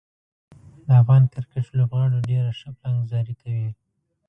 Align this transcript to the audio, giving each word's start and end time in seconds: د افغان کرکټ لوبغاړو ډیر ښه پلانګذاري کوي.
د 0.85 0.89
افغان 1.01 1.23
کرکټ 1.33 1.65
لوبغاړو 1.77 2.25
ډیر 2.29 2.43
ښه 2.59 2.69
پلانګذاري 2.77 3.35
کوي. 3.41 3.69